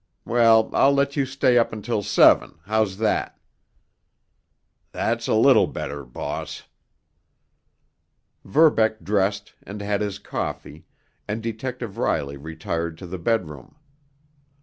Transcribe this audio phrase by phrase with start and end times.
[0.25, 3.39] Well, I'll let you stay up until seven—how's that?"
[4.91, 6.63] "That's a little better, boss."
[8.43, 10.85] Verbeck dressed and had his coffee,
[11.27, 13.75] and Detective Riley retired to the bedroom.